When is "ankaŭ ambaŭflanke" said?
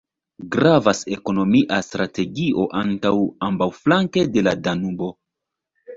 2.81-4.29